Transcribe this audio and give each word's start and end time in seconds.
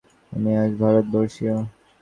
আমি 0.31 0.51
আজ 0.61 0.71
ভারতবর্ষীয়। 0.81 1.55